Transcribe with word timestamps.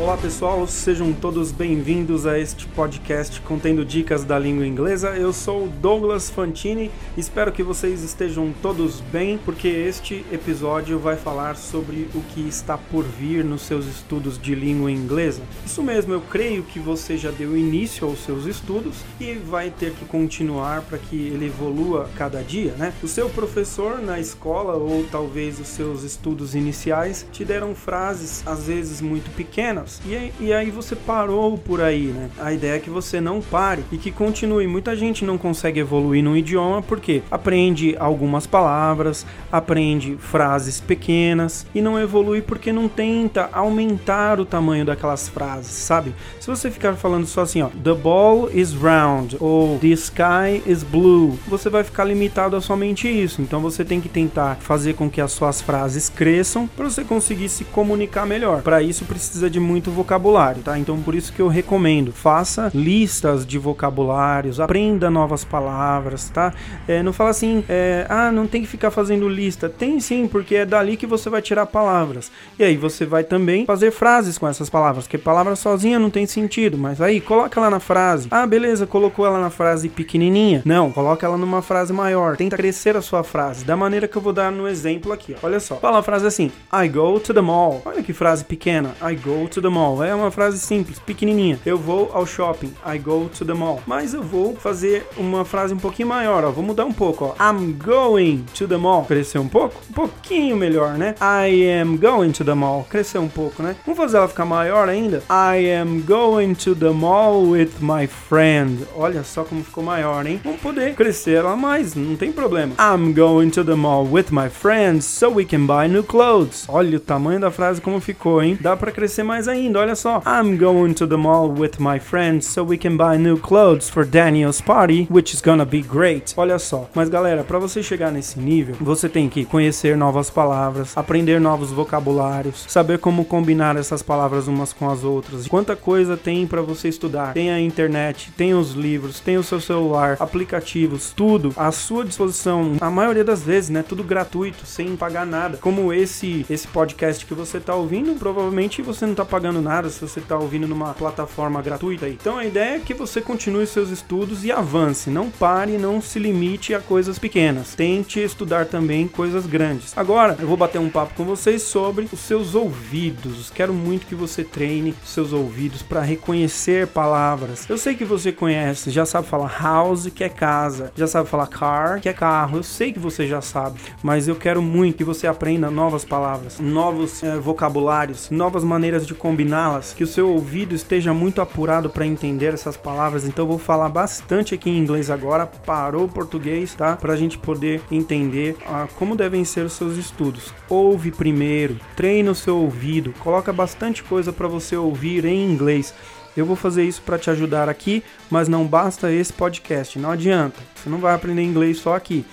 Olá 0.00 0.16
pessoal, 0.16 0.66
sejam 0.66 1.12
todos 1.12 1.52
bem-vindos 1.52 2.24
a 2.24 2.38
este 2.38 2.66
podcast 2.68 3.38
contendo 3.42 3.84
dicas 3.84 4.24
da 4.24 4.38
língua 4.38 4.66
inglesa. 4.66 5.10
Eu 5.10 5.30
sou 5.30 5.68
Douglas 5.68 6.30
Fantini, 6.30 6.90
espero 7.18 7.52
que 7.52 7.62
vocês 7.62 8.02
estejam 8.02 8.50
todos 8.62 9.02
bem, 9.02 9.36
porque 9.44 9.68
este 9.68 10.24
episódio 10.32 10.98
vai 10.98 11.16
falar 11.16 11.54
sobre 11.54 12.08
o 12.14 12.22
que 12.32 12.40
está 12.48 12.78
por 12.78 13.04
vir 13.04 13.44
nos 13.44 13.60
seus 13.60 13.84
estudos 13.84 14.40
de 14.40 14.54
língua 14.54 14.90
inglesa. 14.90 15.42
Isso 15.66 15.82
mesmo, 15.82 16.14
eu 16.14 16.22
creio 16.22 16.62
que 16.62 16.80
você 16.80 17.18
já 17.18 17.30
deu 17.30 17.54
início 17.54 18.08
aos 18.08 18.24
seus 18.24 18.46
estudos 18.46 19.04
e 19.20 19.34
vai 19.34 19.68
ter 19.68 19.92
que 19.92 20.06
continuar 20.06 20.80
para 20.80 20.96
que 20.96 21.26
ele 21.26 21.48
evolua 21.48 22.08
cada 22.16 22.42
dia, 22.42 22.72
né? 22.78 22.94
O 23.02 23.06
seu 23.06 23.28
professor 23.28 24.00
na 24.00 24.18
escola 24.18 24.76
ou 24.76 25.04
talvez 25.12 25.60
os 25.60 25.68
seus 25.68 26.04
estudos 26.04 26.54
iniciais 26.54 27.26
te 27.30 27.44
deram 27.44 27.74
frases 27.74 28.42
às 28.46 28.66
vezes 28.66 29.02
muito 29.02 29.30
pequenas 29.36 29.89
e, 30.04 30.32
e 30.40 30.52
aí 30.52 30.70
você 30.70 30.94
parou 30.94 31.56
por 31.56 31.80
aí, 31.80 32.06
né? 32.06 32.30
A 32.38 32.52
ideia 32.52 32.76
é 32.76 32.78
que 32.78 32.90
você 32.90 33.20
não 33.20 33.40
pare 33.40 33.84
e 33.90 33.96
que 33.96 34.10
continue. 34.10 34.66
Muita 34.66 34.94
gente 34.94 35.24
não 35.24 35.38
consegue 35.38 35.80
evoluir 35.80 36.22
no 36.22 36.36
idioma 36.36 36.82
porque 36.82 37.22
aprende 37.30 37.96
algumas 37.98 38.46
palavras, 38.46 39.26
aprende 39.50 40.16
frases 40.18 40.80
pequenas 40.80 41.66
e 41.74 41.80
não 41.80 41.98
evolui 41.98 42.42
porque 42.42 42.72
não 42.72 42.88
tenta 42.88 43.48
aumentar 43.52 44.38
o 44.38 44.44
tamanho 44.44 44.84
daquelas 44.84 45.28
frases, 45.28 45.72
sabe? 45.72 46.14
Se 46.38 46.46
você 46.46 46.70
ficar 46.70 46.94
falando 46.94 47.26
só 47.26 47.42
assim, 47.42 47.62
ó, 47.62 47.68
the 47.68 47.94
ball 47.94 48.50
is 48.52 48.72
round 48.72 49.36
ou 49.40 49.78
the 49.78 49.88
sky 49.88 50.62
is 50.66 50.82
blue, 50.82 51.38
você 51.46 51.70
vai 51.70 51.82
ficar 51.82 52.04
limitado 52.04 52.56
a 52.56 52.60
somente 52.60 53.08
isso. 53.08 53.40
Então 53.40 53.60
você 53.60 53.84
tem 53.84 54.00
que 54.00 54.08
tentar 54.08 54.56
fazer 54.60 54.94
com 54.94 55.08
que 55.08 55.20
as 55.20 55.32
suas 55.32 55.60
frases 55.60 56.08
cresçam 56.08 56.66
para 56.66 56.90
você 56.90 57.04
conseguir 57.04 57.48
se 57.48 57.64
comunicar 57.64 58.26
melhor. 58.26 58.62
Para 58.62 58.82
isso 58.82 59.04
precisa 59.04 59.48
de 59.48 59.58
muito 59.58 59.79
muito 59.80 59.90
vocabulário, 59.90 60.62
tá? 60.62 60.78
Então 60.78 61.00
por 61.00 61.14
isso 61.14 61.32
que 61.32 61.40
eu 61.40 61.48
recomendo, 61.48 62.12
faça 62.12 62.70
listas 62.74 63.46
de 63.46 63.58
vocabulários, 63.58 64.60
aprenda 64.60 65.10
novas 65.10 65.42
palavras, 65.42 66.28
tá? 66.28 66.52
É, 66.86 67.02
não 67.02 67.14
fala 67.14 67.30
assim, 67.30 67.64
é, 67.66 68.04
ah, 68.10 68.30
não 68.30 68.46
tem 68.46 68.60
que 68.60 68.68
ficar 68.68 68.90
fazendo 68.90 69.26
lista. 69.26 69.70
Tem 69.70 69.98
sim, 69.98 70.28
porque 70.28 70.54
é 70.56 70.66
dali 70.66 70.98
que 70.98 71.06
você 71.06 71.30
vai 71.30 71.40
tirar 71.40 71.64
palavras. 71.64 72.30
E 72.58 72.64
aí 72.64 72.76
você 72.76 73.06
vai 73.06 73.24
também 73.24 73.64
fazer 73.64 73.90
frases 73.90 74.36
com 74.36 74.46
essas 74.46 74.68
palavras, 74.68 75.04
porque 75.04 75.16
palavra 75.16 75.56
sozinha 75.56 75.98
não 75.98 76.10
tem 76.10 76.26
sentido, 76.26 76.76
mas 76.76 77.00
aí 77.00 77.18
coloca 77.18 77.58
ela 77.58 77.70
na 77.70 77.80
frase. 77.80 78.28
Ah, 78.30 78.46
beleza, 78.46 78.86
colocou 78.86 79.24
ela 79.24 79.40
na 79.40 79.50
frase 79.50 79.88
pequenininha. 79.88 80.60
Não, 80.66 80.92
coloca 80.92 81.24
ela 81.24 81.38
numa 81.38 81.62
frase 81.62 81.90
maior. 81.90 82.36
Tenta 82.36 82.56
crescer 82.56 82.96
a 82.96 83.02
sua 83.02 83.24
frase, 83.24 83.64
da 83.64 83.76
maneira 83.76 84.06
que 84.06 84.16
eu 84.16 84.22
vou 84.22 84.32
dar 84.32 84.52
no 84.52 84.68
exemplo 84.68 85.10
aqui. 85.10 85.34
Ó. 85.42 85.46
Olha 85.46 85.58
só, 85.58 85.76
fala 85.76 86.00
a 86.00 86.02
frase 86.02 86.26
assim: 86.26 86.52
I 86.70 86.86
go 86.86 87.18
to 87.18 87.32
the 87.32 87.40
mall. 87.40 87.80
Olha 87.86 88.02
que 88.02 88.12
frase 88.12 88.44
pequena. 88.44 88.90
I 89.00 89.14
go 89.14 89.48
to 89.48 89.62
the 89.62 89.69
mall. 89.70 90.02
É 90.02 90.14
uma 90.14 90.30
frase 90.30 90.58
simples, 90.58 90.98
pequenininha. 90.98 91.58
Eu 91.64 91.78
vou 91.78 92.10
ao 92.12 92.26
shopping. 92.26 92.72
I 92.86 92.98
go 92.98 93.30
to 93.36 93.44
the 93.44 93.54
mall. 93.54 93.80
Mas 93.86 94.14
eu 94.14 94.22
vou 94.22 94.54
fazer 94.56 95.06
uma 95.16 95.44
frase 95.44 95.72
um 95.72 95.78
pouquinho 95.78 96.08
maior, 96.08 96.44
ó. 96.44 96.50
Vou 96.50 96.64
mudar 96.64 96.84
um 96.84 96.92
pouco, 96.92 97.24
ó. 97.24 97.34
I'm 97.42 97.72
going 97.72 98.44
to 98.54 98.66
the 98.66 98.76
mall. 98.76 99.04
Cresceu 99.04 99.42
um 99.42 99.48
pouco? 99.48 99.80
Um 99.90 99.92
pouquinho 99.92 100.56
melhor, 100.56 100.94
né? 100.94 101.14
I 101.20 101.70
am 101.80 101.96
going 101.96 102.32
to 102.32 102.44
the 102.44 102.54
mall. 102.54 102.86
Cresceu 102.88 103.22
um 103.22 103.28
pouco, 103.28 103.62
né? 103.62 103.76
Vamos 103.86 103.98
fazer 103.98 104.16
ela 104.16 104.28
ficar 104.28 104.44
maior 104.44 104.88
ainda? 104.88 105.22
I 105.30 105.70
am 105.70 106.02
going 106.02 106.54
to 106.54 106.74
the 106.74 106.90
mall 106.90 107.48
with 107.48 107.70
my 107.80 108.06
friend. 108.06 108.86
Olha 108.96 109.22
só 109.22 109.44
como 109.44 109.62
ficou 109.62 109.84
maior, 109.84 110.26
hein? 110.26 110.40
Vamos 110.44 110.60
poder 110.60 110.94
crescer 110.94 111.36
ela 111.36 111.56
mais, 111.56 111.94
não 111.94 112.16
tem 112.16 112.32
problema. 112.32 112.74
I'm 112.78 113.12
going 113.12 113.50
to 113.50 113.64
the 113.64 113.74
mall 113.74 114.06
with 114.10 114.26
my 114.30 114.48
friends 114.48 115.04
so 115.04 115.30
we 115.30 115.44
can 115.44 115.66
buy 115.66 115.88
new 115.88 116.02
clothes. 116.02 116.64
Olha 116.68 116.96
o 116.96 117.00
tamanho 117.00 117.40
da 117.40 117.50
frase 117.50 117.80
como 117.80 118.00
ficou, 118.00 118.42
hein? 118.42 118.58
Dá 118.60 118.76
para 118.76 118.90
crescer 118.90 119.22
mais 119.22 119.46
ainda. 119.46 119.59
Olha 119.68 119.94
só. 119.94 120.22
I'm 120.26 120.56
going 120.56 120.94
to 120.94 121.06
the 121.06 121.16
mall 121.16 121.50
with 121.50 121.78
my 121.78 121.98
friends 121.98 122.46
so 122.46 122.64
we 122.64 122.78
can 122.78 122.96
buy 122.96 123.18
new 123.18 123.38
clothes 123.38 123.88
for 123.88 124.04
Daniel's 124.06 124.60
party, 124.60 125.06
which 125.10 125.34
is 125.34 125.42
gonna 125.42 125.64
be 125.64 125.82
great. 125.82 126.32
Olha 126.36 126.58
só. 126.58 126.88
Mas 126.94 127.08
galera, 127.08 127.44
para 127.44 127.58
você 127.58 127.82
chegar 127.82 128.10
nesse 128.10 128.38
nível, 128.38 128.76
você 128.80 129.08
tem 129.08 129.28
que 129.28 129.44
conhecer 129.44 129.96
novas 129.96 130.30
palavras, 130.30 130.96
aprender 130.96 131.40
novos 131.40 131.70
vocabulários, 131.70 132.64
saber 132.68 132.98
como 132.98 133.24
combinar 133.24 133.76
essas 133.76 134.02
palavras 134.02 134.48
umas 134.48 134.72
com 134.72 134.88
as 134.88 135.04
outras. 135.04 135.46
Quanta 135.48 135.74
coisa 135.74 136.16
tem 136.16 136.46
para 136.46 136.62
você 136.62 136.88
estudar. 136.88 137.34
Tem 137.34 137.50
a 137.50 137.60
internet, 137.60 138.32
tem 138.36 138.54
os 138.54 138.72
livros, 138.72 139.20
tem 139.20 139.36
o 139.36 139.42
seu 139.42 139.60
celular, 139.60 140.16
aplicativos, 140.20 141.12
tudo 141.14 141.52
à 141.56 141.72
sua 141.72 142.04
disposição. 142.04 142.76
A 142.80 142.90
maioria 142.90 143.24
das 143.24 143.42
vezes, 143.42 143.70
né, 143.70 143.84
tudo 143.86 144.04
gratuito, 144.04 144.64
sem 144.64 144.96
pagar 144.96 145.26
nada. 145.26 145.58
Como 145.58 145.92
esse 145.92 146.46
esse 146.48 146.68
podcast 146.68 147.26
que 147.26 147.34
você 147.34 147.58
tá 147.58 147.74
ouvindo, 147.74 148.18
provavelmente 148.18 148.82
você 148.82 149.06
não 149.06 149.14
tá 149.14 149.24
pagando 149.24 149.49
nada 149.58 149.88
se 149.88 150.00
você 150.00 150.20
está 150.20 150.36
ouvindo 150.36 150.68
numa 150.68 150.92
plataforma 150.92 151.62
gratuita. 151.62 152.08
Então 152.08 152.36
a 152.36 152.44
ideia 152.44 152.76
é 152.76 152.80
que 152.80 152.92
você 152.92 153.20
continue 153.20 153.66
seus 153.66 153.88
estudos 153.88 154.44
e 154.44 154.52
avance. 154.52 155.08
Não 155.08 155.30
pare, 155.30 155.78
não 155.78 156.00
se 156.00 156.18
limite 156.18 156.74
a 156.74 156.80
coisas 156.80 157.18
pequenas. 157.18 157.74
Tente 157.74 158.20
estudar 158.20 158.66
também 158.66 159.08
coisas 159.08 159.46
grandes. 159.46 159.96
Agora 159.96 160.36
eu 160.38 160.46
vou 160.46 160.56
bater 160.56 160.78
um 160.78 160.90
papo 160.90 161.14
com 161.14 161.24
vocês 161.24 161.62
sobre 161.62 162.08
os 162.12 162.20
seus 162.20 162.54
ouvidos. 162.54 163.50
Quero 163.50 163.72
muito 163.72 164.06
que 164.06 164.14
você 164.14 164.44
treine 164.44 164.94
seus 165.04 165.32
ouvidos 165.32 165.82
para 165.82 166.02
reconhecer 166.02 166.86
palavras. 166.88 167.68
Eu 167.68 167.78
sei 167.78 167.94
que 167.94 168.04
você 168.04 168.32
conhece, 168.32 168.90
já 168.90 169.06
sabe 169.06 169.26
falar 169.26 169.56
house, 169.60 170.10
que 170.14 170.24
é 170.24 170.28
casa, 170.28 170.92
já 170.94 171.06
sabe 171.06 171.28
falar 171.28 171.46
car, 171.46 172.00
que 172.00 172.08
é 172.08 172.12
carro. 172.12 172.58
Eu 172.58 172.62
sei 172.62 172.92
que 172.92 172.98
você 172.98 173.26
já 173.26 173.40
sabe, 173.40 173.80
mas 174.02 174.28
eu 174.28 174.36
quero 174.36 174.60
muito 174.60 174.98
que 174.98 175.04
você 175.04 175.26
aprenda 175.26 175.70
novas 175.70 176.04
palavras, 176.04 176.58
novos 176.58 177.22
é, 177.22 177.38
vocabulários, 177.38 178.30
novas 178.30 178.64
maneiras 178.64 179.06
de 179.06 179.14
combiná-las 179.40 179.94
que 179.94 180.04
o 180.04 180.06
seu 180.06 180.28
ouvido 180.28 180.74
esteja 180.74 181.14
muito 181.14 181.40
apurado 181.40 181.88
para 181.88 182.06
entender 182.06 182.52
essas 182.52 182.76
palavras. 182.76 183.24
Então 183.24 183.46
vou 183.46 183.58
falar 183.58 183.88
bastante 183.88 184.54
aqui 184.54 184.68
em 184.68 184.78
inglês 184.78 185.08
agora, 185.08 185.46
parou 185.46 186.04
o 186.04 186.08
português, 186.08 186.74
tá? 186.74 186.94
Para 186.94 187.14
a 187.14 187.16
gente 187.16 187.38
poder 187.38 187.80
entender 187.90 188.56
ah, 188.66 188.86
como 188.98 189.16
devem 189.16 189.42
ser 189.44 189.64
os 189.64 189.72
seus 189.72 189.96
estudos. 189.96 190.52
Ouve 190.68 191.10
primeiro, 191.10 191.80
treina 191.96 192.30
o 192.30 192.34
seu 192.34 192.58
ouvido, 192.58 193.14
coloca 193.20 193.50
bastante 193.50 194.02
coisa 194.02 194.30
para 194.30 194.46
você 194.46 194.76
ouvir 194.76 195.24
em 195.24 195.50
inglês. 195.50 195.94
Eu 196.36 196.44
vou 196.44 196.54
fazer 196.54 196.84
isso 196.84 197.00
para 197.00 197.18
te 197.18 197.30
ajudar 197.30 197.68
aqui, 197.68 198.04
mas 198.30 198.46
não 198.46 198.66
basta 198.66 199.10
esse 199.10 199.32
podcast, 199.32 199.98
não 199.98 200.10
adianta. 200.10 200.60
Você 200.74 200.90
não 200.90 200.98
vai 200.98 201.14
aprender 201.14 201.42
inglês 201.42 201.78
só 201.78 201.94
aqui. 201.96 202.26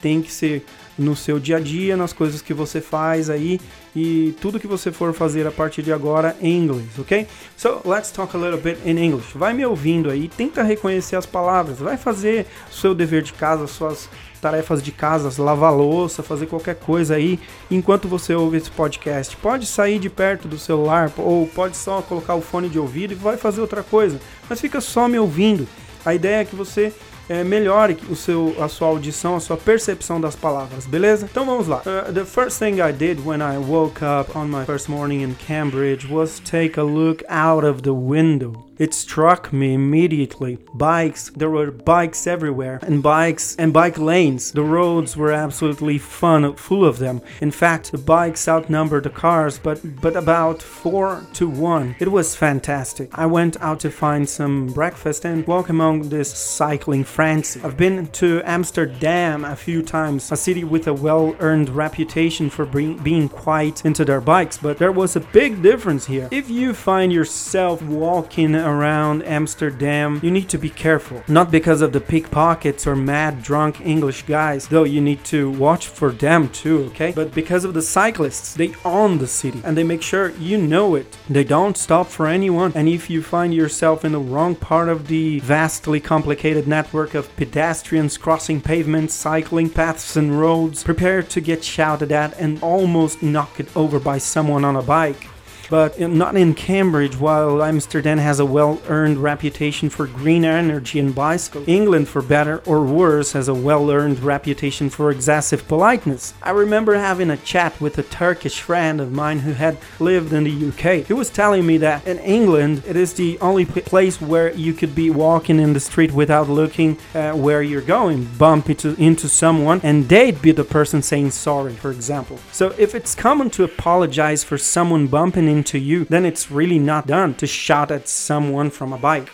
Tem 0.00 0.22
que 0.22 0.32
ser 0.32 0.64
no 0.98 1.16
seu 1.16 1.38
dia 1.38 1.56
a 1.56 1.60
dia, 1.60 1.96
nas 1.96 2.12
coisas 2.12 2.42
que 2.42 2.52
você 2.52 2.80
faz 2.80 3.30
aí 3.30 3.60
e 3.94 4.34
tudo 4.40 4.60
que 4.60 4.66
você 4.66 4.90
for 4.90 5.12
fazer 5.12 5.46
a 5.46 5.50
partir 5.50 5.82
de 5.82 5.92
agora 5.92 6.36
em 6.40 6.58
inglês, 6.58 6.98
ok? 6.98 7.26
So, 7.56 7.80
let's 7.84 8.10
talk 8.10 8.36
a 8.36 8.40
little 8.40 8.60
bit 8.60 8.78
in 8.84 8.98
English. 8.98 9.36
Vai 9.36 9.52
me 9.52 9.64
ouvindo 9.64 10.10
aí, 10.10 10.28
tenta 10.28 10.62
reconhecer 10.62 11.16
as 11.16 11.26
palavras, 11.26 11.78
vai 11.78 11.96
fazer 11.96 12.46
seu 12.70 12.94
dever 12.94 13.22
de 13.22 13.32
casa, 13.32 13.66
suas 13.66 14.08
tarefas 14.40 14.82
de 14.82 14.90
casa, 14.90 15.40
lavar 15.40 15.72
louça, 15.72 16.20
fazer 16.20 16.46
qualquer 16.46 16.74
coisa 16.74 17.14
aí 17.14 17.38
enquanto 17.70 18.08
você 18.08 18.34
ouve 18.34 18.56
esse 18.56 18.70
podcast. 18.70 19.36
Pode 19.36 19.66
sair 19.66 20.00
de 20.00 20.10
perto 20.10 20.48
do 20.48 20.58
celular 20.58 21.12
ou 21.16 21.46
pode 21.46 21.76
só 21.76 22.02
colocar 22.02 22.34
o 22.34 22.40
fone 22.40 22.68
de 22.68 22.78
ouvido 22.78 23.12
e 23.12 23.14
vai 23.14 23.36
fazer 23.36 23.60
outra 23.60 23.84
coisa, 23.84 24.20
mas 24.50 24.60
fica 24.60 24.80
só 24.80 25.06
me 25.06 25.18
ouvindo. 25.18 25.68
A 26.04 26.14
ideia 26.14 26.42
é 26.42 26.44
que 26.44 26.56
você 26.56 26.92
é, 27.28 27.44
melhore 27.44 27.96
o 28.10 28.16
seu, 28.16 28.54
a 28.60 28.68
sua 28.68 28.88
audição, 28.88 29.36
a 29.36 29.40
sua 29.40 29.56
percepção 29.56 30.20
das 30.20 30.36
palavras, 30.36 30.86
beleza? 30.86 31.28
Então 31.30 31.46
vamos 31.46 31.66
lá. 31.66 31.82
Uh, 31.86 32.12
the 32.12 32.24
first 32.24 32.58
thing 32.58 32.80
I 32.80 32.92
did 32.92 33.24
when 33.24 33.40
I 33.40 33.58
woke 33.58 34.02
up 34.04 34.36
on 34.36 34.48
my 34.48 34.64
first 34.64 34.88
morning 34.88 35.22
in 35.22 35.34
Cambridge 35.34 36.06
was 36.06 36.40
take 36.40 36.78
a 36.78 36.82
look 36.82 37.24
out 37.28 37.64
of 37.64 37.82
the 37.82 37.94
window. 37.94 38.72
It 38.78 38.94
struck 38.94 39.52
me 39.52 39.74
immediately. 39.74 40.58
Bikes, 40.74 41.30
there 41.36 41.50
were 41.50 41.70
bikes 41.70 42.26
everywhere, 42.26 42.80
and 42.82 43.00
bikes 43.00 43.54
and 43.56 43.72
bike 43.72 43.96
lanes. 43.96 44.50
The 44.50 44.64
roads 44.64 45.16
were 45.16 45.30
absolutely 45.30 45.98
fun, 45.98 46.56
full 46.56 46.84
of 46.84 46.98
them. 46.98 47.20
In 47.40 47.52
fact, 47.52 47.92
the 47.92 47.98
bikes 47.98 48.48
outnumbered 48.48 49.04
the 49.04 49.10
cars, 49.10 49.58
but 49.58 49.78
but 50.00 50.16
about 50.16 50.62
four 50.62 51.24
to 51.34 51.48
one. 51.48 51.94
It 52.00 52.10
was 52.10 52.34
fantastic. 52.34 53.10
I 53.16 53.26
went 53.26 53.56
out 53.60 53.78
to 53.80 53.90
find 53.90 54.28
some 54.28 54.66
breakfast 54.68 55.24
and 55.24 55.46
walk 55.46 55.68
among 55.68 55.91
this 56.00 56.32
cycling 56.32 57.04
frenzy. 57.04 57.60
I've 57.62 57.76
been 57.76 58.06
to 58.08 58.42
Amsterdam 58.44 59.44
a 59.44 59.56
few 59.56 59.82
times, 59.82 60.32
a 60.32 60.36
city 60.36 60.64
with 60.64 60.86
a 60.86 60.94
well-earned 60.94 61.68
reputation 61.70 62.48
for 62.50 62.64
being 62.64 63.28
quite 63.28 63.84
into 63.84 64.04
their 64.04 64.20
bikes, 64.20 64.58
but 64.58 64.78
there 64.78 64.92
was 64.92 65.16
a 65.16 65.20
big 65.20 65.62
difference 65.62 66.06
here. 66.06 66.28
If 66.30 66.48
you 66.48 66.74
find 66.74 67.12
yourself 67.12 67.82
walking 67.82 68.54
around 68.54 69.22
Amsterdam, 69.24 70.20
you 70.22 70.30
need 70.30 70.48
to 70.48 70.58
be 70.58 70.70
careful. 70.70 71.22
Not 71.28 71.50
because 71.50 71.82
of 71.82 71.92
the 71.92 72.00
pickpockets 72.00 72.86
or 72.86 72.96
mad 72.96 73.42
drunk 73.42 73.80
English 73.80 74.22
guys, 74.22 74.68
though 74.68 74.84
you 74.84 75.00
need 75.00 75.24
to 75.24 75.50
watch 75.50 75.86
for 75.86 76.12
them 76.12 76.48
too, 76.48 76.84
okay? 76.86 77.12
But 77.12 77.34
because 77.34 77.64
of 77.64 77.74
the 77.74 77.82
cyclists, 77.82 78.54
they 78.54 78.74
own 78.84 79.18
the 79.18 79.26
city 79.26 79.60
and 79.64 79.76
they 79.76 79.84
make 79.84 80.02
sure 80.02 80.30
you 80.30 80.58
know 80.58 80.94
it. 80.94 81.18
They 81.28 81.44
don't 81.44 81.76
stop 81.76 82.06
for 82.06 82.26
anyone. 82.26 82.72
And 82.74 82.88
if 82.88 83.10
you 83.10 83.22
find 83.22 83.54
yourself 83.54 84.04
in 84.04 84.12
the 84.12 84.18
wrong 84.18 84.54
part 84.54 84.88
of 84.88 85.08
the 85.08 85.40
vastly 85.82 85.98
complicated 85.98 86.68
network 86.68 87.12
of 87.12 87.34
pedestrians 87.34 88.16
crossing 88.16 88.60
pavements, 88.60 89.12
cycling 89.14 89.68
paths, 89.68 90.16
and 90.16 90.38
roads, 90.38 90.84
prepare 90.84 91.24
to 91.24 91.40
get 91.40 91.64
shouted 91.64 92.12
at 92.12 92.32
and 92.38 92.62
almost 92.62 93.20
knocked 93.20 93.76
over 93.76 93.98
by 93.98 94.16
someone 94.16 94.64
on 94.64 94.76
a 94.76 94.82
bike. 94.82 95.31
But 95.70 95.98
not 95.98 96.36
in 96.36 96.54
Cambridge, 96.54 97.16
while 97.16 97.62
Amsterdam 97.62 98.18
has 98.18 98.40
a 98.40 98.46
well 98.46 98.80
earned 98.88 99.18
reputation 99.18 99.88
for 99.88 100.06
green 100.06 100.44
energy 100.44 100.98
and 100.98 101.14
bicycles. 101.14 101.68
England, 101.68 102.08
for 102.08 102.22
better 102.22 102.62
or 102.66 102.84
worse, 102.84 103.32
has 103.32 103.48
a 103.48 103.54
well 103.54 103.90
earned 103.90 104.20
reputation 104.20 104.90
for 104.90 105.10
excessive 105.10 105.66
politeness. 105.68 106.34
I 106.42 106.50
remember 106.50 106.94
having 106.94 107.30
a 107.30 107.36
chat 107.36 107.80
with 107.80 107.98
a 107.98 108.02
Turkish 108.02 108.60
friend 108.60 109.00
of 109.00 109.12
mine 109.12 109.40
who 109.40 109.52
had 109.52 109.78
lived 109.98 110.32
in 110.32 110.44
the 110.44 110.68
UK. 110.68 111.06
He 111.06 111.12
was 111.12 111.30
telling 111.30 111.66
me 111.66 111.78
that 111.78 112.06
in 112.06 112.18
England, 112.18 112.82
it 112.86 112.96
is 112.96 113.14
the 113.14 113.38
only 113.40 113.64
place 113.64 114.20
where 114.20 114.52
you 114.52 114.72
could 114.72 114.94
be 114.94 115.10
walking 115.10 115.58
in 115.58 115.72
the 115.72 115.80
street 115.80 116.12
without 116.12 116.48
looking 116.48 116.98
uh, 117.14 117.32
where 117.32 117.62
you're 117.62 117.80
going, 117.80 118.24
bump 118.38 118.70
into, 118.70 118.94
into 119.00 119.28
someone, 119.28 119.80
and 119.82 120.08
they'd 120.08 120.40
be 120.42 120.52
the 120.52 120.64
person 120.64 121.02
saying 121.02 121.30
sorry, 121.30 121.74
for 121.74 121.90
example. 121.90 122.38
So 122.52 122.74
if 122.78 122.94
it's 122.94 123.14
common 123.14 123.50
to 123.50 123.64
apologize 123.64 124.44
for 124.44 124.58
someone 124.58 125.06
bumping 125.06 125.48
into 125.52 125.72
to 125.72 125.78
you, 125.78 126.04
then 126.04 126.24
it's 126.26 126.50
really 126.50 126.78
not 126.78 127.06
done 127.06 127.34
to 127.34 127.46
shout 127.46 127.90
at 127.90 128.08
someone 128.08 128.70
from 128.70 128.92
a 128.92 128.98
bike. 128.98 129.28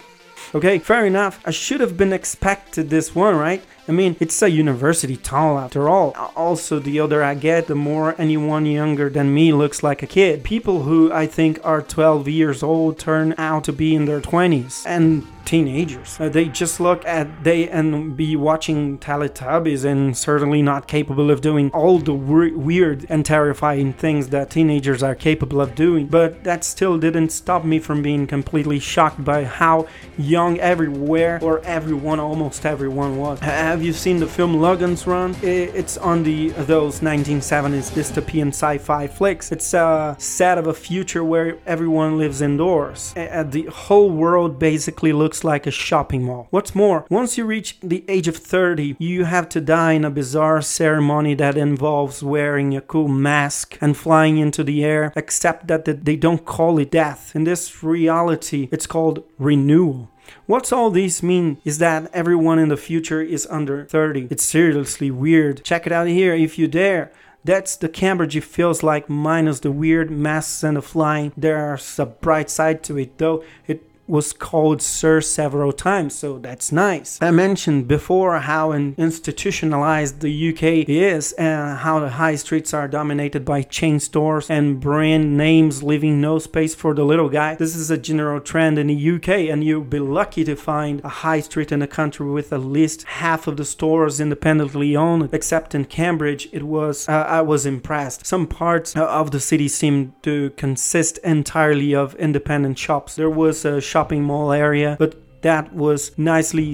Okay, 0.55 0.79
fair 0.79 1.07
enough. 1.07 1.41
I 1.45 1.51
should 1.51 1.81
have 1.81 1.97
been 1.97 2.13
expected 2.13 2.91
this 2.91 3.15
one, 3.15 3.37
right? 3.37 3.63
I 3.89 3.93
mean, 3.93 4.17
it's 4.21 4.43
a 4.43 4.51
university 4.51 5.17
town 5.17 5.57
after 5.57 5.89
all. 5.89 6.13
Also, 6.37 6.79
the 6.79 7.01
older 7.01 7.23
I 7.23 7.35
get, 7.35 7.69
the 7.69 7.75
more 7.75 8.15
anyone 8.19 8.67
younger 8.67 9.09
than 9.09 9.33
me 9.33 9.51
looks 9.53 9.83
like 9.83 10.03
a 10.03 10.07
kid. 10.07 10.45
People 10.45 10.83
who 10.83 11.11
I 11.11 11.27
think 11.27 11.59
are 11.65 11.81
12 11.81 12.29
years 12.29 12.63
old 12.63 12.99
turn 12.99 13.35
out 13.39 13.65
to 13.65 13.73
be 13.73 13.95
in 13.95 14.05
their 14.05 14.21
20s. 14.21 14.85
And 14.87 15.27
teenagers. 15.49 16.21
Uh, 16.21 16.29
they 16.29 16.45
just 16.45 16.79
look 16.79 17.05
at 17.07 17.43
they 17.43 17.69
and 17.71 18.15
be 18.15 18.37
watching 18.37 18.99
Teletubbies 18.99 19.83
and 19.83 20.15
certainly 20.17 20.61
not 20.61 20.87
capable 20.87 21.31
of 21.31 21.41
doing 21.41 21.71
all 21.71 21.99
the 21.99 22.13
weird 22.13 23.07
and 23.09 23.25
terrifying 23.25 23.95
things 23.95 24.29
that 24.29 24.51
teenagers 24.51 25.03
are 25.03 25.15
capable 25.15 25.63
of 25.63 25.75
doing. 25.75 26.07
But 26.07 26.45
that 26.45 26.65
still 26.65 26.99
didn't 26.99 27.31
stop 27.31 27.65
me 27.65 27.79
from 27.79 28.03
being 28.03 28.27
completely 28.27 28.79
shocked 28.79 29.25
by 29.25 29.45
how 29.45 29.87
young 30.19 30.61
everywhere 30.61 31.39
or 31.43 31.61
everyone, 31.61 32.21
almost 32.21 32.67
everyone 32.67 33.17
was. 33.17 33.41
Have 33.79 33.87
you 33.87 33.93
seen 33.93 34.19
the 34.19 34.27
film 34.27 34.61
Logan's 34.61 35.07
Run? 35.07 35.37
It's 35.41 35.97
on 35.97 36.25
the 36.25 36.49
those 36.49 36.99
1970s 36.99 37.93
dystopian 37.93 38.49
sci-fi 38.49 39.07
flicks. 39.07 39.53
It's 39.53 39.73
a 39.73 40.17
set 40.19 40.59
of 40.59 40.67
a 40.67 40.75
future 40.75 41.23
where 41.23 41.59
everyone 41.65 42.19
lives 42.19 42.41
indoors. 42.41 43.13
The 43.15 43.69
whole 43.73 44.11
world 44.11 44.59
basically 44.59 45.13
looks 45.13 45.45
like 45.45 45.65
a 45.65 45.71
shopping 45.71 46.25
mall. 46.25 46.49
What's 46.51 46.75
more, 46.75 47.07
once 47.09 47.39
you 47.39 47.45
reach 47.45 47.79
the 47.81 48.05
age 48.09 48.27
of 48.27 48.37
30, 48.37 48.97
you 48.99 49.27
have 49.27 49.49
to 49.51 49.61
die 49.61 49.93
in 49.93 50.05
a 50.05 50.11
bizarre 50.11 50.61
ceremony 50.61 51.35
that 51.35 51.57
involves 51.57 52.21
wearing 52.21 52.77
a 52.77 52.81
cool 52.81 53.07
mask 53.07 53.79
and 53.81 53.97
flying 53.97 54.39
into 54.39 54.65
the 54.65 54.85
air, 54.85 55.13
except 55.15 55.69
that 55.69 55.85
they 55.85 56.17
don't 56.17 56.45
call 56.45 56.81
it 56.81 56.91
death. 56.91 57.31
In 57.37 57.45
this 57.45 57.85
reality, 57.85 58.69
it's 58.73 58.89
called 58.89 59.23
renewal. 59.39 60.11
What's 60.47 60.73
all 60.73 60.91
this 60.91 61.23
mean 61.23 61.59
is 61.65 61.79
that 61.79 62.11
everyone 62.13 62.59
in 62.59 62.69
the 62.69 62.77
future 62.77 63.23
is 63.23 63.47
under 63.51 63.85
30. 63.85 64.29
It's 64.31 64.45
seriously 64.45 65.11
weird. 65.11 65.65
Check 65.65 65.87
it 65.87 65.93
out 65.93 66.07
here 66.07 66.35
if 66.35 66.59
you 66.59 66.69
dare. 66.69 67.13
That's 67.45 67.77
the 67.77 67.89
Cambridge 67.89 68.37
it 68.37 68.45
feels 68.45 68.83
like 68.83 69.09
minus 69.09 69.61
the 69.61 69.71
weird 69.71 70.11
masks 70.11 70.63
and 70.63 70.77
the 70.77 70.83
flying. 70.83 71.33
There's 71.37 71.99
a 71.99 72.07
bright 72.07 72.51
side 72.51 72.83
to 72.85 72.99
it 72.99 73.17
though. 73.19 73.45
It 73.67 73.88
was 74.09 74.33
called 74.33 74.81
Sir 74.81 75.21
several 75.21 75.73
times, 75.73 76.15
so 76.15 76.39
that's 76.39 76.73
nice. 76.73 77.19
I 77.21 77.31
mentioned 77.31 77.87
before 77.87 78.39
how 78.39 78.73
institutionalized 78.73 80.21
the 80.21 80.49
UK 80.51 80.89
is 80.89 81.33
and 81.33 81.79
how 81.79 82.01
the 82.01 82.11
high 82.11 82.37
streets 82.37 82.73
are 82.73 82.89
dominated 82.89 83.45
by 83.45 83.63
chain 83.63 84.01
stores 84.01 84.49
and 84.51 84.81
brand 84.81 85.37
names, 85.37 85.83
leaving 85.83 86.21
no 86.21 86.39
space 86.39 86.75
for 86.75 86.95
the 86.95 87.05
little 87.05 87.29
guy. 87.29 87.55
This 87.55 87.77
is 87.77 87.91
a 87.91 87.99
general 87.99 88.41
trend 88.41 88.79
in 88.79 88.87
the 88.87 89.11
UK, 89.17 89.29
and 89.51 89.63
you'll 89.63 89.83
be 89.83 89.99
lucky 89.99 90.43
to 90.45 90.57
find 90.57 91.01
a 91.05 91.09
high 91.09 91.41
street 91.41 91.71
in 91.71 91.83
a 91.83 91.87
country 91.87 92.27
with 92.27 92.53
at 92.53 92.61
least 92.61 93.03
half 93.05 93.47
of 93.47 93.59
the 93.59 93.65
stores 93.65 94.21
independently 94.21 94.97
owned. 94.97 95.29
Except 95.33 95.75
in 95.75 95.85
Cambridge, 95.85 96.49
it 96.53 96.63
was 96.63 97.09
uh, 97.09 97.13
I 97.13 97.43
was 97.43 97.67
impressed. 97.67 98.25
Some 98.25 98.47
parts 98.47 98.97
of 98.97 99.31
the 99.33 99.41
city 99.41 99.69
seemed 99.69 100.15
to 100.23 100.51
consist 100.51 101.19
entirely 101.19 101.95
of 101.95 102.15
independent 102.15 102.79
shops. 102.79 103.15
There 103.15 103.29
was 103.29 103.65
a 103.65 103.81
shop 103.81 103.98
shopping 103.99 104.23
mall 104.23 104.53
area, 104.53 104.97
but 104.97 105.17
that 105.41 105.73
was 105.73 106.13
nicely 106.17 106.73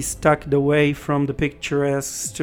away 0.53 0.93
from 0.93 1.25
the 1.25 1.33
picturesque 1.33 2.35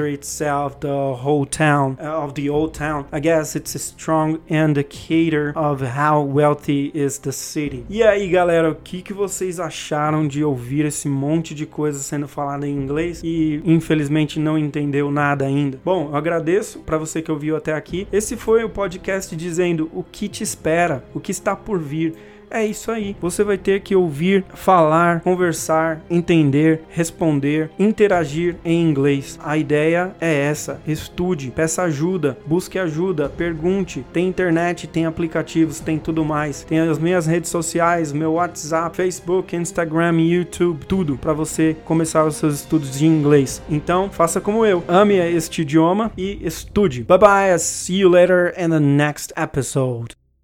the 0.80 1.14
whole 1.14 1.46
town, 1.46 1.96
uh, 2.00 2.24
of 2.24 2.34
the 2.34 2.48
old 2.48 2.74
town. 2.74 3.06
I 3.12 3.20
guess 3.20 3.54
it's 3.54 3.76
a 3.76 3.78
strong 3.78 4.40
indicator 4.48 5.52
of 5.56 5.80
how 5.80 6.22
wealthy 6.22 6.90
is 6.94 7.18
the 7.20 7.30
city. 7.30 7.84
E 7.88 8.02
aí, 8.02 8.28
galera, 8.28 8.70
o 8.70 8.74
que, 8.74 9.02
que 9.02 9.12
vocês 9.12 9.60
acharam 9.60 10.26
de 10.26 10.42
ouvir 10.42 10.84
esse 10.84 11.08
monte 11.08 11.54
de 11.54 11.64
coisa 11.64 12.00
sendo 12.00 12.26
falada 12.26 12.66
em 12.66 12.74
inglês 12.74 13.20
e 13.22 13.62
infelizmente 13.64 14.40
não 14.40 14.58
entendeu 14.58 15.12
nada 15.12 15.44
ainda? 15.44 15.78
Bom, 15.84 16.08
eu 16.10 16.16
agradeço 16.16 16.80
para 16.80 16.98
você 16.98 17.22
que 17.22 17.30
ouviu 17.30 17.56
até 17.56 17.72
aqui. 17.72 18.08
Esse 18.12 18.36
foi 18.36 18.64
o 18.64 18.68
podcast 18.68 19.36
dizendo 19.36 19.88
o 19.92 20.02
que 20.02 20.28
te 20.28 20.42
espera, 20.42 21.04
o 21.14 21.20
que 21.20 21.30
está 21.30 21.54
por 21.54 21.78
vir. 21.78 22.14
É 22.52 22.64
isso 22.66 22.90
aí. 22.90 23.16
Você 23.20 23.42
vai 23.42 23.56
ter 23.56 23.80
que 23.80 23.96
ouvir, 23.96 24.44
falar, 24.54 25.20
conversar, 25.20 26.02
entender, 26.10 26.82
responder, 26.90 27.70
interagir 27.78 28.56
em 28.62 28.82
inglês. 28.82 29.38
A 29.42 29.56
ideia 29.56 30.14
é 30.20 30.32
essa. 30.32 30.80
Estude, 30.86 31.50
peça 31.50 31.82
ajuda, 31.82 32.36
busque 32.46 32.78
ajuda, 32.78 33.28
pergunte. 33.28 34.04
Tem 34.12 34.28
internet, 34.28 34.86
tem 34.86 35.06
aplicativos, 35.06 35.80
tem 35.80 35.98
tudo 35.98 36.24
mais. 36.24 36.62
Tem 36.62 36.78
as 36.78 36.98
minhas 36.98 37.26
redes 37.26 37.50
sociais, 37.50 38.12
meu 38.12 38.34
WhatsApp, 38.34 38.94
Facebook, 38.94 39.56
Instagram, 39.56 40.20
YouTube, 40.20 40.84
tudo 40.86 41.16
para 41.16 41.32
você 41.32 41.74
começar 41.84 42.24
os 42.24 42.36
seus 42.36 42.56
estudos 42.56 42.98
de 42.98 43.06
inglês. 43.06 43.62
Então, 43.70 44.10
faça 44.10 44.40
como 44.40 44.66
eu. 44.66 44.84
Ame 44.86 45.14
este 45.14 45.62
idioma 45.62 46.12
e 46.18 46.38
estude. 46.42 47.02
Bye 47.04 47.18
bye. 47.18 47.58
see 47.58 47.98
you 47.98 48.08
later 48.08 48.52
in 48.56 48.70
the 48.70 48.80
next 48.80 49.32
episode. 49.36 50.21